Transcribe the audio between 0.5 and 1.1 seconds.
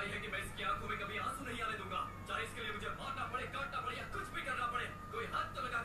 आँखों में